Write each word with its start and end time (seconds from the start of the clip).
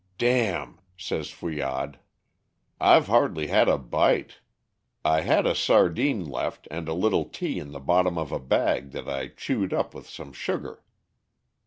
"Damn," 0.17 0.79
says 0.97 1.29
Fouillade. 1.29 1.99
"I've 2.79 3.05
hardly 3.05 3.45
had 3.49 3.69
a 3.69 3.77
bite. 3.77 4.39
I 5.05 5.21
had 5.21 5.45
a 5.45 5.53
sardine 5.53 6.25
left, 6.25 6.67
and 6.71 6.87
a 6.89 6.93
little 6.95 7.25
tea 7.25 7.59
in 7.59 7.69
the 7.71 7.79
bottom 7.79 8.17
of 8.17 8.31
a 8.31 8.39
bag 8.39 8.93
that 8.93 9.07
I 9.07 9.27
chewed 9.27 9.75
up 9.75 9.93
with 9.93 10.09
some 10.09 10.33
sugar." 10.33 10.83